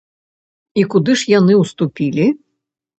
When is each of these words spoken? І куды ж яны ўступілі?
І 0.79 0.87
куды 0.95 1.17
ж 1.23 1.31
яны 1.39 1.61
ўступілі? 1.63 2.27